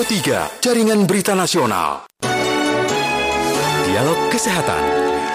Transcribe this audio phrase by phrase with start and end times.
[0.00, 2.08] Pro 3, Jaringan Berita Nasional.
[3.84, 4.80] Dialog Kesehatan.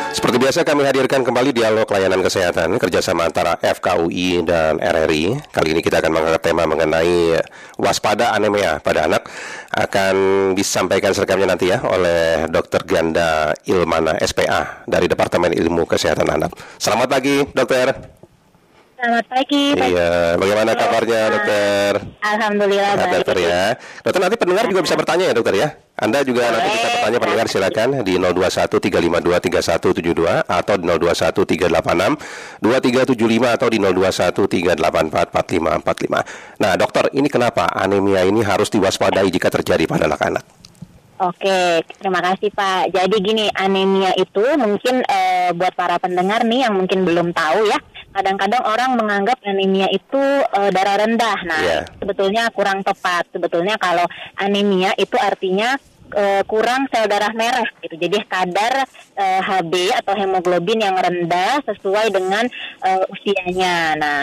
[0.09, 5.37] Seperti biasa kami hadirkan kembali dialog layanan kesehatan kerjasama antara FKUI dan RRI.
[5.53, 7.37] Kali ini kita akan mengangkat tema mengenai
[7.77, 9.29] waspada anemia pada anak.
[9.69, 10.15] Akan
[10.57, 12.89] disampaikan selengkapnya nanti ya oleh Dr.
[12.89, 16.57] Ganda Ilmana SPA dari Departemen Ilmu Kesehatan Anak.
[16.81, 18.17] Selamat pagi, dokter.
[19.05, 19.77] Selamat pagi.
[19.77, 19.85] Pak.
[19.85, 21.91] Iya, bagaimana kabarnya, dokter?
[22.25, 23.21] Alhamdulillah Sehat, baik.
[23.21, 23.61] dokter ya.
[24.01, 25.67] Dokter nanti pendengar juga bisa bertanya ya, dokter ya.
[25.93, 32.17] Anda juga nanti bisa bertanya pendengar silakan di 021 352 3172 atau di 021 386
[32.65, 36.65] 2375 atau di 021 384 4545.
[36.65, 40.64] Nah, dokter, ini kenapa anemia ini harus diwaspadai jika terjadi pada anak-anak?
[41.15, 42.91] Oke, terima kasih Pak.
[42.91, 47.79] Jadi gini, anemia itu mungkin eh, buat para pendengar nih yang mungkin belum tahu ya.
[48.11, 51.39] Kadang-kadang orang menganggap anemia itu eh, darah rendah.
[51.47, 51.79] Nah, Iya.
[52.03, 53.31] sebetulnya kurang tepat.
[53.31, 54.03] Sebetulnya kalau
[54.35, 55.79] anemia itu artinya
[56.11, 57.95] eh, kurang sel darah merah gitu.
[57.95, 58.83] Jadi kadar
[59.15, 62.43] eh, HB atau hemoglobin yang rendah sesuai dengan
[62.83, 63.95] eh, usianya.
[63.95, 64.21] Nah,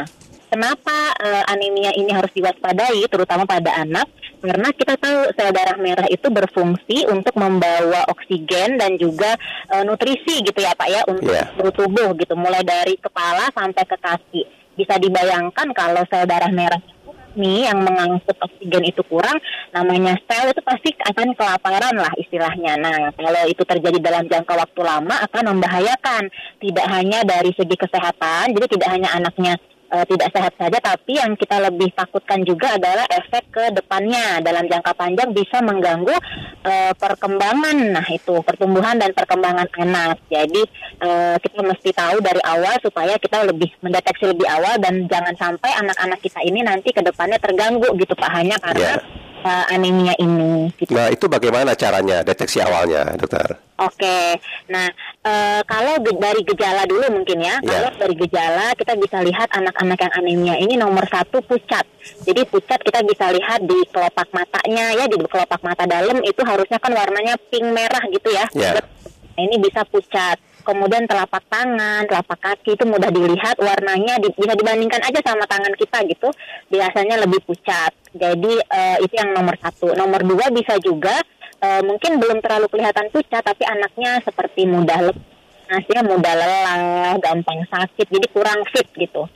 [0.53, 4.05] Kenapa eh, anemia ini harus diwaspadai, terutama pada anak?
[4.45, 9.33] Karena kita tahu sel darah merah itu berfungsi untuk membawa oksigen dan juga
[9.73, 11.49] eh, nutrisi gitu ya Pak ya untuk Iya.
[11.57, 14.43] seluruh tubuh gitu, mulai dari kepala sampai ke kaki.
[14.77, 16.85] Bisa dibayangkan kalau sel darah merah
[17.33, 19.41] nih yang mengangkut oksigen itu kurang,
[19.73, 22.77] namanya sel itu pasti akan kelaparan lah istilahnya.
[22.77, 26.29] Nah, kalau itu terjadi dalam jangka waktu lama akan membahayakan.
[26.61, 29.57] Tidak hanya dari segi kesehatan, jadi tidak hanya anaknya
[29.93, 34.41] eh, tidak sehat saja, tapi yang kita lebih takutkan juga adalah efek ke depannya.
[34.41, 36.17] Dalam jangka panjang bisa mengganggu
[36.65, 40.17] eh, perkembangan, nah itu pertumbuhan dan perkembangan anak.
[40.33, 40.63] Jadi
[41.05, 45.71] eh, kita mesti tahu dari awal supaya kita lebih mendeteksi lebih awal dan jangan sampai
[45.85, 48.31] anak-anak kita ini nanti ke depannya terganggu gitu Pak.
[48.33, 48.97] Hanya karena
[49.43, 50.71] eh, anemia ini.
[50.75, 50.91] Gitu.
[50.91, 53.59] Nah, itu bagaimana caranya deteksi awalnya, dokter?
[53.83, 54.39] Oke,
[54.71, 54.87] nah
[55.21, 57.83] eh, kalau ge- dari gejala dulu mungkin ya, Ya.
[57.83, 61.83] kalau dari gejala kita bisa lihat anak-anak yang anemia ini nomor satu pucat.
[62.23, 66.79] Jadi pucat kita bisa lihat di kelopak matanya ya, di kelopak mata dalam itu harusnya
[66.79, 68.47] kan warnanya pink merah gitu ya.
[68.55, 68.79] Ya.
[68.79, 68.87] Nah,
[69.43, 70.39] ini bisa pucat.
[70.63, 75.75] Kemudian telapak tangan, telapak kaki itu mudah dilihat warnanya di- bisa dibandingkan aja sama tangan
[75.75, 76.31] kita gitu,
[76.71, 77.91] biasanya lebih pucat.
[78.15, 79.93] Jadi eh, itu yang nomor satu.
[79.99, 81.19] Nomor dua bisa juga
[81.59, 87.67] eh, mungkin belum terlalu kelihatan pucat, tapi anaknya seperti mudah lemas, ya, mudah lelah, gampang
[87.67, 89.27] sakit, jadi kurang fit gitu.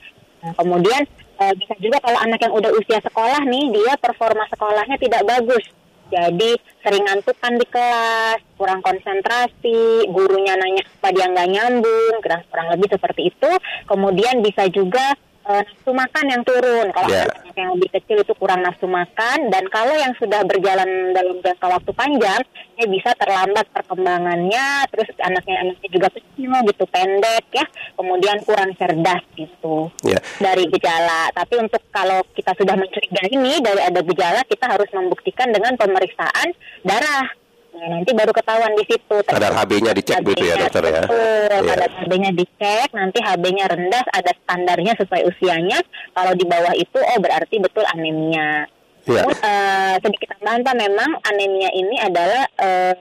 [0.46, 1.02] Nah, kemudian
[1.42, 5.66] eh, bisa juga kalau anak yang udah usia sekolah nih, dia performa sekolahnya tidak bagus.
[6.06, 6.54] Jadi
[6.86, 12.88] sering ngantukan di kelas, kurang konsentrasi, gurunya nanya apa dia nggak nyambung, kurang, kurang lebih
[12.94, 13.50] seperti itu.
[13.90, 16.86] Kemudian bisa juga eh, nafsu makan yang turun.
[16.90, 17.22] Kalau Ya.
[17.24, 21.66] anak yang lebih kecil itu kurang nafsu makan, dan kalau yang sudah berjalan dalam jangka
[21.70, 22.42] waktu panjang,
[22.76, 27.64] dia bisa terlambat perkembangannya, terus anaknya anaknya juga kecil gitu, pendek ya,
[27.96, 30.20] kemudian kurang cerdas gitu Ya.
[30.36, 31.32] dari gejala.
[31.32, 36.52] Tapi untuk kalau kita sudah mencurigai ini dari ada gejala, kita harus membuktikan dengan pemeriksaan
[36.84, 37.45] darah.
[37.76, 39.16] Nah, nanti baru ketahuan di situ.
[39.28, 41.00] Kadar HB-nya dicek begitu ya, HB-nya, dokter ya?
[41.04, 45.78] Betul, kadar HB-nya dicek, nanti HB-nya rendah, ada standarnya sesuai usianya.
[46.16, 48.64] Kalau di bawah itu, oh berarti betul anemia.
[49.04, 49.22] Iya.
[49.22, 52.94] Namun, eh, sedikit tambahan Pak, memang anemia ini adalah eh,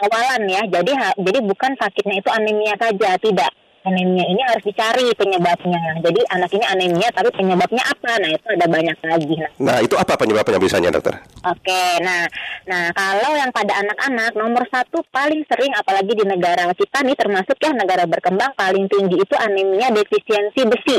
[0.00, 0.62] awalan ya.
[0.72, 3.52] Jadi ha- jadi bukan sakitnya itu anemia saja, tidak.
[3.88, 6.04] Anemia ini harus dicari penyebabnya.
[6.04, 8.20] Jadi anak ini anemia, tapi penyebabnya apa?
[8.20, 9.34] Nah itu ada banyak lagi.
[9.64, 11.14] Nah, Nah, itu apa penyebabnya biasanya, dokter?
[11.46, 12.26] Oke, nah,
[12.66, 17.54] nah kalau yang pada anak-anak nomor satu paling sering, apalagi di negara kita nih termasuk
[17.62, 20.98] ya negara berkembang paling tinggi itu anemia defisiensi besi.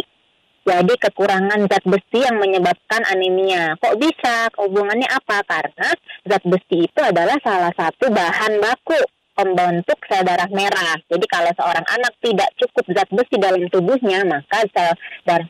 [0.64, 3.76] Jadi kekurangan zat besi yang menyebabkan anemia.
[3.84, 4.48] Kok bisa?
[4.56, 5.44] Hubungannya apa?
[5.44, 5.92] Karena
[6.24, 11.00] zat besi itu adalah salah satu bahan baku pembentuk sel darah merah.
[11.08, 14.92] Jadi kalau seorang anak tidak cukup zat besi dalam tubuhnya, maka sel
[15.24, 15.48] darah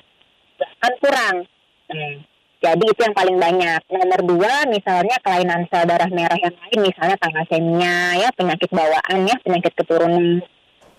[0.62, 1.38] akan kurang.
[1.90, 2.16] Hmm.
[2.60, 3.82] Jadi itu yang paling banyak.
[3.90, 9.36] Nomor dua, misalnya kelainan sel darah merah yang lain, misalnya thalassemia, ya penyakit bawaan, ya
[9.42, 10.44] penyakit keturunan,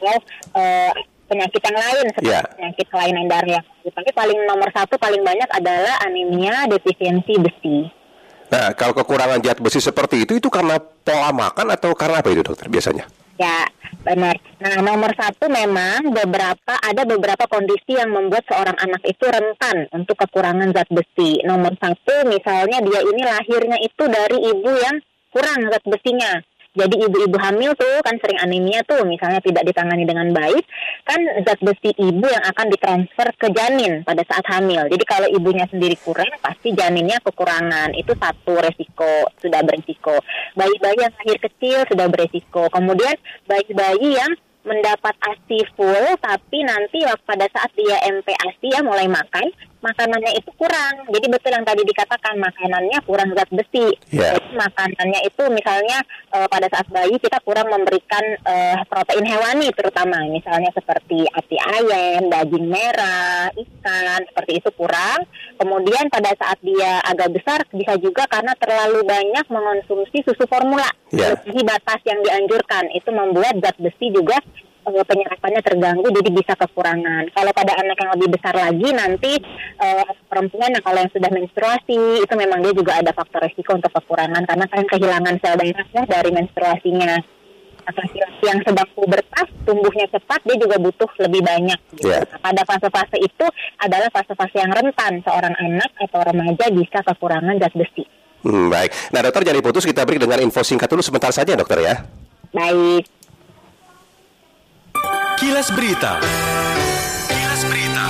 [0.03, 0.15] ya
[0.59, 0.93] eh,
[1.31, 2.43] penyakit yang lain seperti Ya.
[2.59, 3.63] penyakit kelainan darah.
[3.87, 8.00] Tapi paling nomor satu paling banyak adalah anemia defisiensi besi.
[8.51, 12.43] Nah, kalau kekurangan zat besi seperti itu, itu karena pola makan atau karena apa itu,
[12.43, 13.07] dokter, biasanya?
[13.41, 13.65] Ya,
[14.05, 14.37] benar.
[14.61, 20.19] Nah, nomor satu memang beberapa ada beberapa kondisi yang membuat seorang anak itu rentan untuk
[20.19, 21.41] kekurangan zat besi.
[21.47, 24.99] Nomor satu, misalnya dia ini lahirnya itu dari ibu yang
[25.33, 26.43] kurang zat besinya.
[26.71, 30.63] Jadi ibu-ibu hamil tuh kan sering anemia tuh, misalnya tidak ditangani dengan baik,
[31.03, 34.87] kan zat besi ibu yang akan ditransfer ke janin pada saat hamil.
[34.87, 37.91] Jadi kalau ibunya sendiri kurang, pasti janinnya kekurangan.
[37.99, 40.15] Itu satu resiko, sudah berisiko.
[40.55, 42.71] Bayi-bayi yang lahir kecil sudah beresiko.
[42.71, 43.19] Kemudian
[43.51, 44.31] bayi-bayi yang
[44.63, 49.49] mendapat ASI full tapi nanti pada saat dia MPASI ya mulai makan
[49.81, 51.09] makanannya itu kurang.
[51.09, 53.89] Jadi betul yang tadi dikatakan makanannya kurang zat besi.
[54.13, 54.37] Yeah.
[54.37, 55.99] Jadi makanannya itu misalnya
[56.37, 62.29] uh, pada saat bayi kita kurang memberikan uh, protein hewani terutama misalnya seperti ati ayam,
[62.29, 65.25] daging merah, ikan seperti itu kurang.
[65.57, 70.89] Kemudian pada saat dia agak besar bisa juga karena terlalu banyak mengonsumsi susu formula.
[71.11, 71.35] Yeah.
[71.35, 74.39] Lebih batas yang dianjurkan itu membuat zat besi juga
[74.91, 77.31] uh, penyerapannya terganggu jadi bisa kekurangan.
[77.31, 79.33] Kalau pada anak yang lebih besar lagi nanti
[79.79, 83.95] uh, perempuan yang kalau yang sudah menstruasi itu memang dia juga ada faktor risiko untuk
[83.95, 87.15] kekurangan karena kan kehilangan sel darahnya dari menstruasinya.
[87.91, 91.81] Laki-laki yang sedang pubertas tumbuhnya cepat dia juga butuh lebih banyak.
[91.99, 92.07] Gitu.
[92.07, 92.23] Yeah.
[92.29, 93.47] Nah, pada fase-fase itu
[93.83, 98.07] adalah fase-fase yang rentan seorang anak atau remaja bisa kekurangan zat besi.
[98.41, 99.13] Hmm, baik.
[99.13, 101.95] Nah dokter jangan diputus kita beri dengan info singkat dulu sebentar saja dokter ya.
[102.51, 103.05] Baik.
[105.41, 106.21] Kilas Berita.
[107.33, 108.05] Kilas Berita.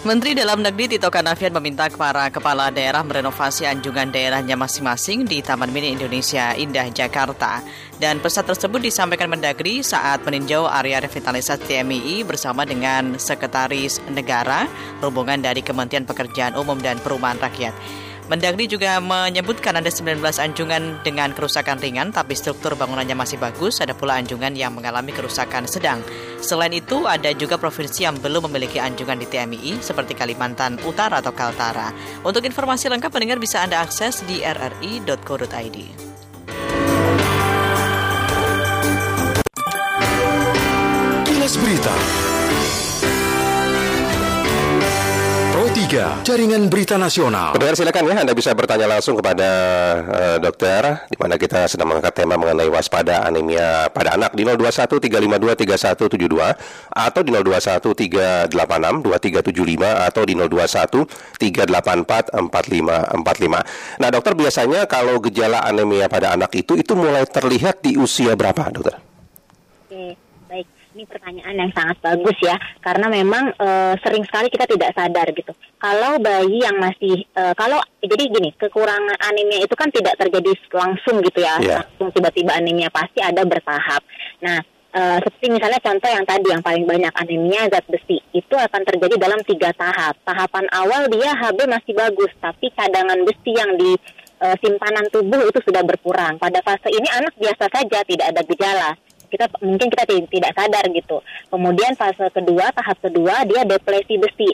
[0.00, 5.68] Menteri Dalam Negeri Tito Karnavian meminta para kepala daerah merenovasi anjungan daerahnya masing-masing di Taman
[5.76, 7.60] Mini Indonesia Indah Jakarta.
[8.00, 14.64] Dan pesan tersebut disampaikan Mendagri saat meninjau area revitalisasi TMI bersama dengan Sekretaris Negara,
[15.04, 17.76] rombongan dari Kementerian Pekerjaan Umum dan Perumahan Rakyat.
[18.26, 23.94] Mendagri juga menyebutkan ada 19 anjungan dengan kerusakan ringan tapi struktur bangunannya masih bagus, ada
[23.94, 26.02] pula anjungan yang mengalami kerusakan sedang.
[26.42, 31.30] Selain itu, ada juga provinsi yang belum memiliki anjungan di TMI seperti Kalimantan Utara atau
[31.30, 31.94] Kaltara.
[32.26, 35.78] Untuk informasi lengkap pendengar bisa Anda akses di rri.co.id.
[41.56, 42.25] Berita.
[45.86, 47.54] 3, Jaringan Berita Nasional.
[47.54, 49.50] Pendengar silakan ya Anda bisa bertanya langsung kepada
[50.02, 54.98] eh, dokter di mana kita sedang mengangkat tema mengenai waspada anemia pada anak di 021
[54.98, 61.06] 352 3172 atau di 021 386 2375 atau di 021
[61.38, 64.02] 384 4545.
[64.02, 68.74] Nah, dokter biasanya kalau gejala anemia pada anak itu itu mulai terlihat di usia berapa,
[68.74, 69.06] dokter?
[70.96, 75.52] Ini pertanyaan yang sangat bagus ya, karena memang eh, sering sekali kita tidak sadar gitu.
[75.76, 81.20] Kalau bayi yang masih, eh, kalau jadi gini, kekurangan anemia itu kan tidak terjadi langsung
[81.20, 81.84] gitu ya, Iya.
[81.84, 84.00] langsung tiba-tiba anemia pasti ada bertahap.
[84.40, 84.56] Nah,
[84.96, 89.20] eh, seperti misalnya contoh yang tadi yang paling banyak anemia zat besi itu akan terjadi
[89.20, 90.16] dalam tiga tahap.
[90.24, 93.92] Tahapan awal dia HB masih bagus, tapi cadangan besi yang di
[94.40, 96.40] eh, simpanan tubuh itu sudah berkurang.
[96.40, 98.96] Pada fase ini anak biasa saja, tidak ada gejala
[99.26, 101.20] kita mungkin kita ti- tidak sadar gitu.
[101.50, 104.50] Kemudian fase kedua, tahap kedua dia depresi besi.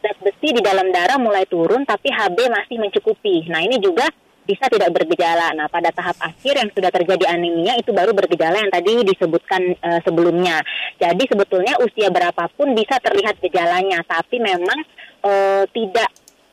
[0.00, 3.50] Zat besi di dalam darah mulai turun tapi HB masih mencukupi.
[3.50, 4.06] Nah, ini juga
[4.46, 5.52] bisa tidak bergejala.
[5.58, 10.00] Nah, pada tahap akhir yang sudah terjadi anemia itu baru bergejala yang tadi disebutkan eh,
[10.06, 10.62] sebelumnya.
[11.02, 14.78] Jadi sebetulnya usia berapapun bisa terlihat gejalanya, tapi memang
[15.26, 16.08] eh, tidak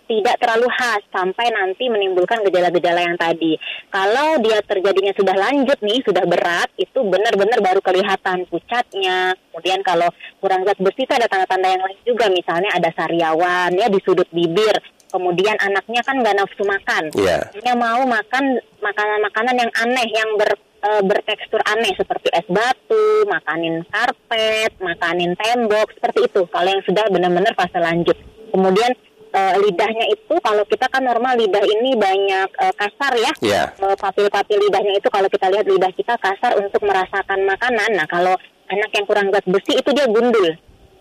[0.07, 3.55] tidak terlalu khas sampai nanti menimbulkan gejala-gejala yang tadi.
[3.87, 9.33] Kalau dia terjadinya sudah lanjut nih, sudah berat, itu benar-benar baru kelihatan pucatnya.
[9.51, 10.09] Kemudian kalau
[10.43, 14.27] kurang zat besi itu ada tanda-tanda yang lain juga, misalnya ada sariawan ya di sudut
[14.29, 14.75] bibir.
[15.13, 17.13] Kemudian anaknya kan nggak nafsu makan.
[17.13, 17.53] Iya.
[17.53, 23.85] Dia mau makan makanan-makanan yang aneh, yang ber, e, bertekstur aneh seperti es batu, makanin
[23.93, 26.41] karpet, makanin tembok, seperti itu.
[26.49, 28.17] Kalau yang sudah benar-benar fase lanjut.
[28.49, 28.89] Kemudian
[29.33, 33.31] eh, lidahnya itu kalau kita kan normal lidah ini banyak eh, kasar ya.
[33.41, 33.63] Iya.
[33.81, 37.89] Eh, papil-papil lidahnya itu kalau kita lihat lidah kita kasar untuk merasakan makanan.
[37.97, 38.37] Nah, kalau
[38.69, 40.53] anak yang kurang zat besi itu dia gundul.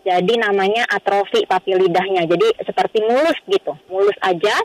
[0.02, 2.26] Jadi namanya atrofi papil lidahnya.
[2.26, 3.76] Jadi seperti mulus gitu.
[3.86, 4.56] Mulus aja.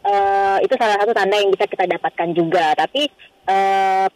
[0.00, 2.72] Eh, itu salah satu tanda yang bisa kita dapatkan juga.
[2.72, 3.10] Tapi
[3.48, 4.06] eh,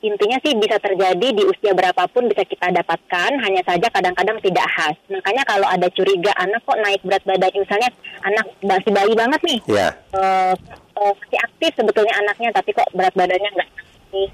[0.00, 3.30] intinya sih bisa terjadi di usia berapapun bisa kita dapatkan.
[3.40, 4.96] Hanya saja kadang-kadang tidak khas.
[5.12, 7.90] Makanya kalau ada curiga anak kok naik berat badan, misalnya
[8.24, 9.88] anak masih bayi banget nih, Iya.
[10.16, 10.54] eh,
[10.96, 13.70] eh, masih aktif sebetulnya anaknya tapi kok berat badannya nggak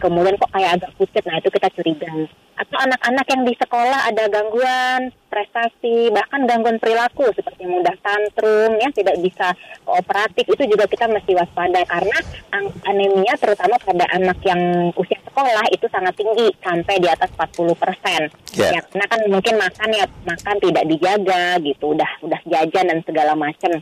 [0.00, 2.08] kemudian kok kayak agak pucat nah itu kita curiga
[2.56, 8.88] atau anak-anak yang di sekolah ada gangguan prestasi bahkan gangguan perilaku seperti mudah tantrum ya
[8.96, 9.52] tidak bisa
[9.84, 11.84] kooperatif itu juga kita mesti waspada.
[11.84, 12.18] Karena
[12.88, 18.20] anemia terutama pada anak yang usia sekolah itu sangat tinggi sampai di atas 40 persen.
[18.56, 18.72] Ya.
[18.72, 23.36] ya karena kan mungkin makan ya makan tidak dijaga gitu udah udah jajan dan segala
[23.36, 23.76] macam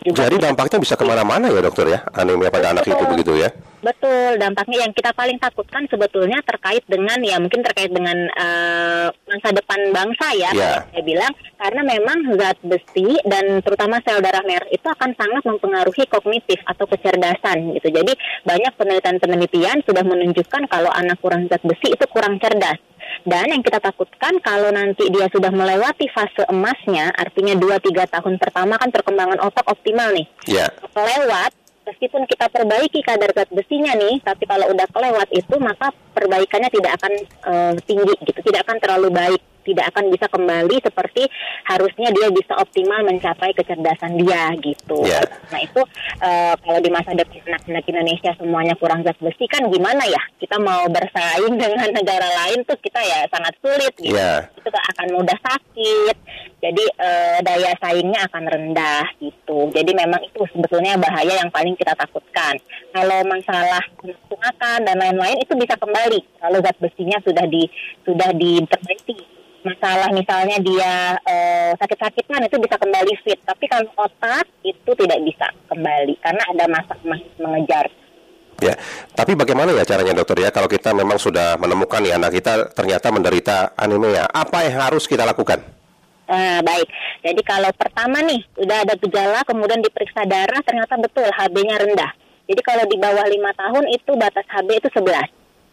[0.00, 3.10] Jadi dampaknya bisa ke mana-mana ya dokter ya anemia pada anak itu Betul.
[3.12, 3.50] begitu ya?
[3.80, 9.48] Betul, dampaknya yang kita paling takutkan sebetulnya terkait dengan ya mungkin terkait dengan eh, masa
[9.56, 10.84] depan bangsa ya, Ya.
[10.92, 16.04] saya bilang karena memang zat besi dan terutama sel darah merah itu akan sangat mempengaruhi
[16.12, 17.88] kognitif atau kecerdasan gitu.
[17.88, 18.12] Jadi
[18.44, 22.76] banyak penelitian-penelitian sudah menunjukkan kalau anak kurang zat besi itu kurang cerdas.
[23.24, 28.76] Dan yang kita takutkan kalau nanti dia sudah melewati fase emasnya, artinya 2-3 tahun pertama
[28.76, 30.66] kan perkembangan otak optimal nih Ya.
[30.90, 31.52] kelewat
[31.86, 36.92] meskipun kita perbaiki kadar zat besinya nih tapi kalau udah kelewat itu maka perbaikannya tidak
[37.02, 37.12] akan
[37.50, 41.22] eh, tinggi gitu tidak akan terlalu baik tidak akan bisa kembali seperti
[41.66, 45.06] harusnya dia bisa optimal mencapai kecerdasan dia gitu.
[45.06, 45.22] Ya.
[45.54, 45.80] Nah itu
[46.20, 50.22] eh, kalau di masa depan anak-anak Indonesia semuanya kurang zat besi kan gimana ya?
[50.42, 54.18] Kita mau bersaing dengan negara lain tuh kita ya sangat sulit gitu.
[54.18, 54.50] Ya.
[54.58, 56.16] Itu akan mudah sakit.
[56.60, 59.70] Jadi eh, daya saingnya akan rendah gitu.
[59.72, 62.58] Jadi memang itu sebetulnya bahaya yang paling kita takutkan.
[62.90, 63.80] Kalau masalah
[64.40, 67.68] makan dan lain-lain itu bisa kembali kalau zat besinya sudah di
[68.02, 74.90] sudah diperbaiki masalah misalnya dia eh, sakit-sakitan itu bisa kembali fit tapi kalau otak itu
[74.96, 76.94] tidak bisa kembali karena ada masa
[77.36, 77.86] mengejar
[78.60, 78.76] Ya,
[79.16, 83.08] tapi bagaimana ya caranya dokter ya kalau kita memang sudah menemukan ya anak kita ternyata
[83.08, 85.64] menderita anemia, apa yang harus kita lakukan?
[86.28, 86.84] Nah, baik.
[87.24, 92.12] Jadi kalau pertama nih udah ada gejala, kemudian diperiksa darah, ternyata betul HB-nya rendah.
[92.52, 95.08] Jadi kalau di bawah lima tahun itu batas HB itu 11.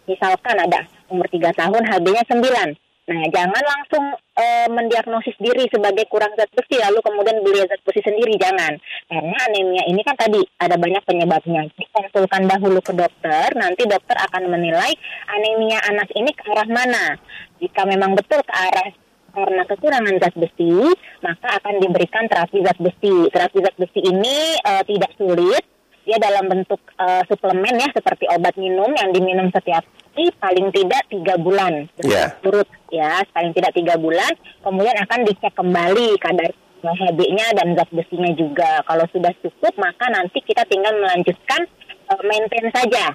[0.08, 2.87] Misalkan ada umur 3 tahun HB-nya 9.
[3.08, 4.04] Nah, jangan langsung
[4.36, 8.76] eh, mendiagnosis diri sebagai kurang zat besi lalu kemudian beli zat besi sendiri jangan.
[9.08, 11.72] Karena anemia ini kan tadi ada banyak penyebabnya.
[11.96, 14.92] Konsulkan dahulu ke dokter, nanti dokter akan menilai
[15.32, 17.16] anemia anak ini ke arah mana.
[17.64, 18.92] Jika memang betul ke arah
[19.32, 20.76] karena kekurangan zat besi,
[21.24, 23.32] maka akan diberikan terapi zat besi.
[23.32, 25.64] Terapi zat besi ini eh, tidak sulit,
[26.04, 29.88] dia dalam bentuk eh, suplemen ya seperti obat minum yang diminum setiap
[30.18, 34.34] hari paling tidak tiga bulan berturut ya paling tidak tiga bulan.
[34.66, 36.50] Kemudian akan dicek kembali kadar
[36.82, 38.82] HB-nya dan zat besinya juga.
[38.82, 43.14] Kalau sudah cukup maka nanti kita tinggal melanjutkan eh, maintain saja.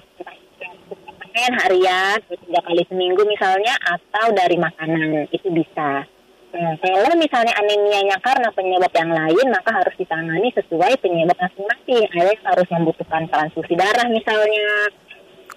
[0.87, 6.07] Suplemen harian tiga kali seminggu misalnya atau dari makanan itu bisa.
[6.53, 12.05] Nah, kalau misalnya anemianya karena penyebab yang lain, maka harus ditangani sesuai penyebab masing-masing.
[12.13, 14.93] Ada yang harus membutuhkan transfusi darah misalnya,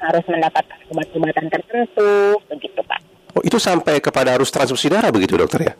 [0.00, 3.00] harus mendapatkan obat-obatan tertentu, begitu Pak.
[3.36, 5.74] Oh, itu sampai kepada harus transfusi darah begitu dokter ya?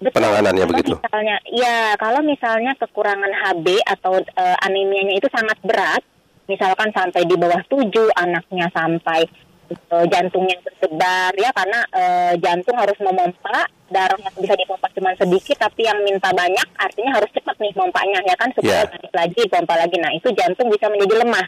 [0.00, 0.16] Betul.
[0.16, 0.92] Penanganannya Kalau begitu?
[0.96, 6.00] Misalnya, ya kalau misalnya kekurangan HB atau eh, anemianya itu sangat berat,
[6.48, 9.28] misalkan sampai di bawah 7, anaknya sampai
[9.70, 15.82] eh, jantungnya berdebar ya karena eh, jantung harus memompa darahnya bisa dipompa cuma sedikit tapi
[15.82, 18.90] yang minta banyak artinya harus cepat nih pompanya ya kan supaya Ya.
[18.94, 21.42] naik lagi pompa lagi nah itu jantung bisa menjadi lemah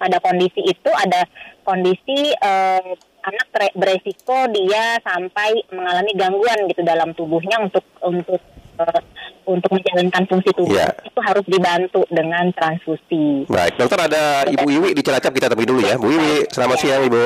[0.00, 1.28] pada kondisi itu ada
[1.60, 2.88] kondisi eh,
[3.20, 8.40] anak beresiko dia sampai mengalami gangguan gitu dalam tubuhnya untuk untuk
[8.80, 9.00] eh,
[9.44, 10.88] untuk menjalankan fungsi tubuh Ya.
[11.02, 13.44] itu harus dibantu dengan transfusi.
[13.44, 16.00] Baik, dokter ada Ibu Iwi di Cilacap kita temui dulu ya.
[16.00, 17.24] Bu Iwi, selamat siang Ibu.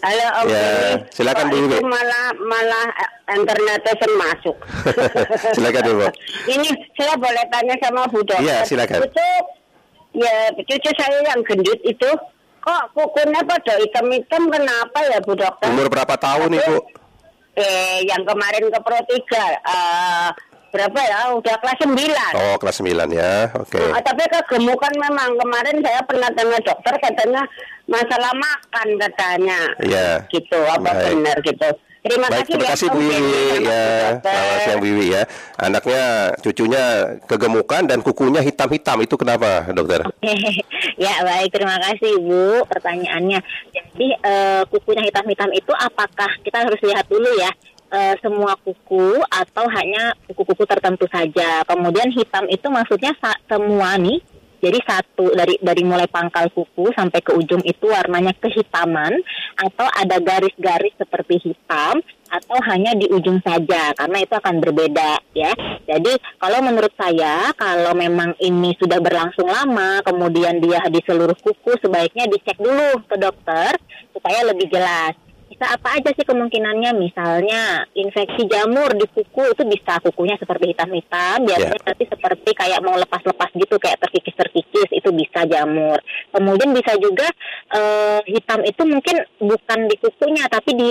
[0.00, 1.12] Halo Om Ya, Willy.
[1.12, 1.56] silakan, Bu.
[1.60, 4.56] Itu malah malah eh, internetnya sen masuk.
[5.56, 6.06] Silakan Ibu.
[6.48, 8.40] Ini saya boleh tanya sama Bu Dokter.
[8.40, 9.04] Iya, silakan.
[9.04, 9.28] Cucu,
[10.14, 12.10] ya cucu saya yang gendut itu,
[12.60, 15.70] kok kukunya pada hitam-hitam kenapa ya Bu Dokter?
[15.70, 16.76] Umur berapa tahun Ibu?
[17.58, 20.28] Eh, yang kemarin ke Pro 3, eh,
[20.70, 21.34] berapa ya?
[21.34, 22.32] Udah kelas 9.
[22.38, 23.50] Oh, kelas 9 ya.
[23.58, 23.82] Oke.
[23.90, 27.42] Ah, tapi kegemukan memang kemarin saya pernah tanya dokter katanya
[27.90, 29.60] masalah makan katanya.
[29.82, 30.08] Iya.
[30.30, 31.04] Gitu, apa Baik.
[31.10, 31.68] benar gitu.
[32.00, 33.00] Terima Baik, kasih terima ya, kasih Om Bu.
[33.04, 33.84] Wiwi ya.
[34.24, 35.22] Selamat siang Bu Wiwi ya.
[35.60, 36.02] Anaknya,
[36.40, 36.82] cucunya
[37.28, 38.96] kegemukan dan kukunya hitam-hitam.
[39.04, 40.08] Itu kenapa, dokter?
[41.04, 43.40] ya baik terima kasih Bu pertanyaannya.
[43.68, 47.52] Jadi eh, kukunya hitam-hitam itu apakah kita harus lihat dulu ya
[47.92, 51.60] eh, semua kuku atau hanya kuku-kuku tertentu saja.
[51.68, 53.12] Kemudian hitam itu maksudnya
[53.44, 54.24] semua nih.
[54.60, 59.16] Jadi satu dari dari mulai pangkal kuku sampai ke ujung itu warnanya kehitaman
[59.56, 65.50] atau ada garis-garis seperti hitam atau hanya di ujung saja karena itu akan berbeda ya.
[65.88, 71.80] Jadi kalau menurut saya kalau memang ini sudah berlangsung lama kemudian dia di seluruh kuku
[71.80, 73.74] sebaiknya dicek dulu ke dokter
[74.14, 75.29] supaya lebih jelas.
[75.60, 81.44] Bisa apa aja sih kemungkinannya misalnya infeksi jamur di kuku itu bisa kukunya seperti hitam-hitam
[81.44, 81.84] biasanya Ya.
[81.84, 86.00] tapi seperti kayak mau lepas-lepas gitu kayak terkikis-terkikis itu bisa jamur.
[86.32, 87.28] Kemudian bisa juga
[87.76, 90.88] eh, hitam itu mungkin bukan di kukunya tapi di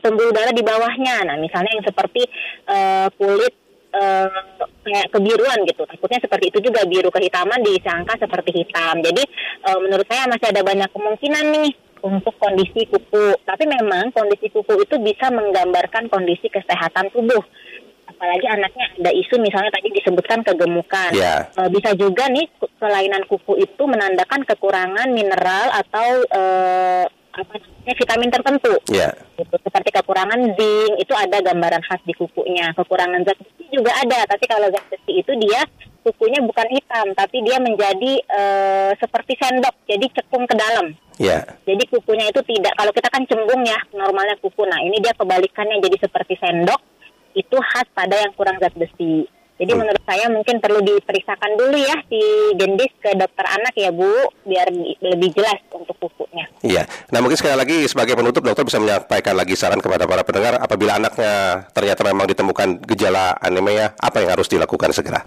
[0.00, 1.28] pembuluh darah di bawahnya.
[1.28, 2.24] Nah, misalnya yang seperti
[2.72, 3.52] eh, kulit
[4.00, 4.32] eh,
[4.80, 5.84] kayak kebiruan gitu.
[5.84, 8.96] Takutnya seperti itu juga biru kehitaman disangka seperti hitam.
[9.04, 9.28] Jadi
[9.60, 13.36] eh, menurut saya masih ada banyak kemungkinan nih untuk kondisi kuku.
[13.44, 17.40] Tapi memang kondisi kuku itu bisa menggambarkan kondisi kesehatan tubuh.
[18.06, 21.12] Apalagi anaknya ada isu misalnya tadi disebutkan kegemukan.
[21.12, 21.52] Ya.
[21.52, 22.48] Eh, bisa juga nih
[22.80, 27.04] kelainan kuku itu menandakan kekurangan mineral atau eh,
[27.36, 29.12] apa namanya vitamin tertentu Ya.
[29.36, 29.56] gitu.
[29.60, 32.72] Seperti kekurangan zinc itu ada gambaran khas di kukunya.
[32.72, 35.60] Kekurangan zat besi juga ada, tapi kalau zat besi itu dia
[36.06, 40.94] kukunya bukan hitam, tapi dia menjadi eh, seperti sendok, jadi cekung ke dalam.
[41.18, 41.42] Ya.
[41.66, 44.62] Jadi kukunya itu tidak, kalau kita kan cembung ya normalnya kuku.
[44.62, 46.78] Nah ini dia kebalikannya jadi seperti sendok,
[47.34, 49.26] itu khas pada yang kurang zat besi.
[49.56, 49.88] Jadi Hmm.
[49.88, 52.20] menurut saya mungkin perlu diperiksakan dulu ya si
[52.60, 54.68] gendis ke dokter anak ya Bu, biar
[55.00, 56.44] lebih jelas untuk kukunya.
[56.60, 56.84] Iya.
[57.08, 61.00] Nah mungkin sekali lagi sebagai penutup dokter bisa menyampaikan lagi saran kepada para pendengar apabila
[61.00, 65.24] anaknya ternyata memang ditemukan gejala anemia apa yang harus dilakukan segera.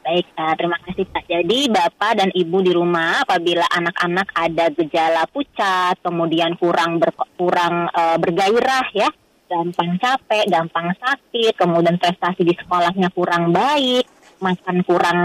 [0.00, 0.26] Baik.
[0.32, 1.24] eh, terima kasih Pak.
[1.28, 7.92] Jadi Bapak dan Ibu di rumah apabila anak-anak ada gejala pucat, kemudian kurang ber, kurang
[7.92, 9.08] eh, bergairah ya,
[9.44, 14.08] gampang capek, gampang sakit, kemudian prestasi di sekolahnya kurang baik,
[14.40, 15.18] makan kurang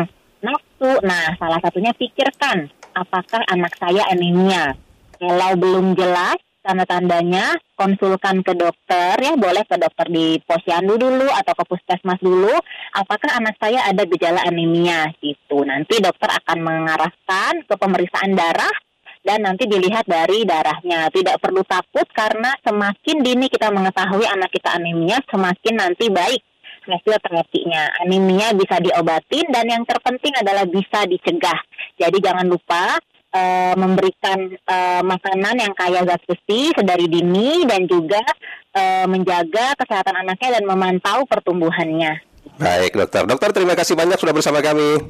[0.44, 0.92] nafsu.
[1.08, 4.76] Nah, salah satunya pikirkan apakah anak saya anemia.
[5.16, 11.54] Kalau belum jelas tanda-tandanya, konsulkan ke dokter ya, boleh ke dokter di posyandu dulu atau
[11.54, 12.52] ke puskesmas dulu.
[12.98, 15.62] Apakah anak saya ada gejala anemia gitu.
[15.62, 18.74] Nanti dokter akan mengarahkan ke pemeriksaan darah
[19.22, 21.14] dan nanti dilihat dari darahnya.
[21.14, 26.42] Tidak perlu takut karena semakin dini kita mengetahui anak kita anemia, semakin nanti baik
[26.86, 27.90] hasil terapinya.
[28.06, 31.58] Anemia bisa diobatin dan yang terpenting adalah bisa dicegah.
[31.98, 32.98] Jadi jangan lupa
[33.36, 38.24] eh, memberikan eh, makanan yang kaya zat besi sedari dini dan juga
[38.72, 42.24] eh, menjaga kesehatan anaknya dan memantau pertumbuhannya.
[42.56, 43.28] Baik dokter.
[43.28, 45.04] Dokter terima kasih banyak sudah bersama kami.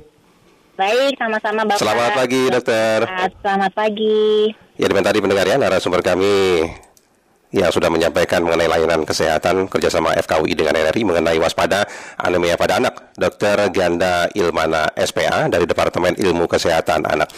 [0.75, 1.79] Baik, sama-sama Bapak.
[1.79, 2.99] Selamat pagi dokter.
[3.39, 4.51] Selamat pagi.
[4.75, 6.67] Ya demikian tadi pendengar ya narasumber kami
[7.55, 11.87] yang sudah menyampaikan mengenai layanan kesehatan kerjasama FKUI dengan RRI mengenai waspada
[12.19, 13.15] anemia pada anak.
[13.15, 13.71] Dr.
[13.71, 17.31] Ganda Ilmana SPA dari Departemen Ilmu Kesehatan Anak.